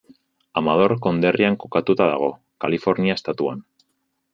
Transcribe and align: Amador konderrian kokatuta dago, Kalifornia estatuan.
Amador 0.61 0.93
konderrian 1.07 1.59
kokatuta 1.65 2.09
dago, 2.13 2.33
Kalifornia 2.67 3.23
estatuan. 3.23 3.67